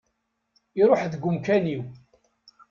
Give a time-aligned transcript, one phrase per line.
[0.81, 1.83] Iruḥ deg umkan-iw.